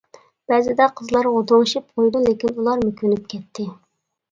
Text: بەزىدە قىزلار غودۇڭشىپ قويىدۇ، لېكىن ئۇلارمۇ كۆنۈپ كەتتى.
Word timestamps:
بەزىدە 0.51 0.87
قىزلار 1.01 1.29
غودۇڭشىپ 1.35 1.85
قويىدۇ، 2.03 2.23
لېكىن 2.31 2.57
ئۇلارمۇ 2.59 2.97
كۆنۈپ 3.05 3.31
كەتتى. 3.37 3.71